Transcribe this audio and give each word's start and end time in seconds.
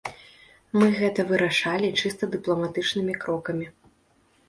Мы 0.77 0.87
гэта 1.01 1.27
вырашалі 1.33 1.93
чыста 2.01 2.33
дыпламатычнымі 2.35 3.13
крокамі. 3.25 3.73